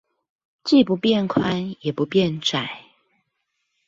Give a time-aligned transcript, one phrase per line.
[0.63, 2.85] 既不變寬，也不變窄？